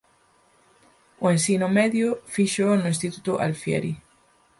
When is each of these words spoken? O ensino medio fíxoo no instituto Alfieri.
O 1.25 1.25
ensino 1.35 1.67
medio 1.79 2.07
fíxoo 2.33 2.73
no 2.79 2.89
instituto 2.93 3.31
Alfieri. 3.45 3.93